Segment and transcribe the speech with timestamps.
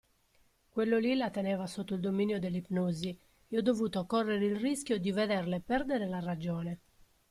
[0.69, 3.15] Quello lì la teneva sotto il dominio dell'ipnosi
[3.49, 6.79] e ho dovuto correre il rischio di vederle perdere la ragione.